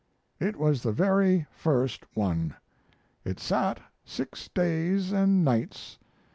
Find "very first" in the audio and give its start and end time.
0.91-2.05